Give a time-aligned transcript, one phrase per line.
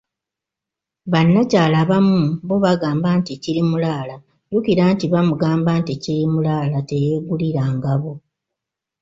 [1.11, 4.15] Ba nnakyala abamu bo bagamba nti "Kirimulaala",
[4.47, 8.11] jjukira nti baamugamba nti, kirimulaala teyeegulira ngabo.